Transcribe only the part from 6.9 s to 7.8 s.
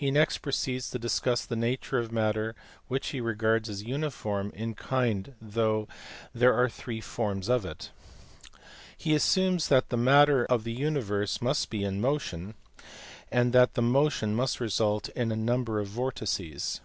forms of